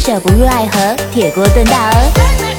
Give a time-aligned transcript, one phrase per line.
[0.00, 2.49] 舍不入爱河铁锅炖大鹅。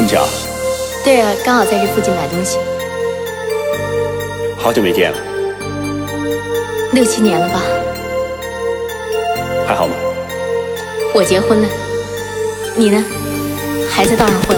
[0.00, 0.26] 这么巧？
[1.04, 2.58] 对啊，刚好在这附近买东西。
[4.56, 5.18] 好久没见了。
[6.92, 7.60] 六七年了吧？
[9.66, 9.94] 还好吗？
[11.12, 11.68] 我结婚了，
[12.76, 13.04] 你呢？
[13.90, 14.56] 还在道上混？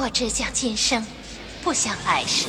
[0.00, 1.04] 我只想今生
[1.60, 2.46] 不想来世